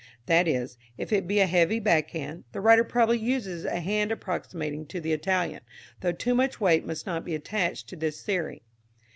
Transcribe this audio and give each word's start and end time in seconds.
That 0.25 0.47
is, 0.47 0.79
if 0.97 1.13
it 1.13 1.27
be 1.27 1.41
a 1.41 1.45
heavy 1.45 1.79
back 1.79 2.09
hand, 2.09 2.43
the 2.53 2.59
writer 2.59 2.83
probably 2.83 3.19
uses 3.19 3.65
a 3.65 3.79
hand 3.79 4.11
approximating 4.11 4.87
to 4.87 4.99
the 4.99 5.13
Italian, 5.13 5.61
though 5.99 6.11
too 6.11 6.33
much 6.33 6.59
weight 6.59 6.83
must 6.87 7.05
not 7.05 7.23
be 7.23 7.35
attached 7.35 7.87
to 7.89 7.95
this 7.95 8.23
theory. 8.23 8.63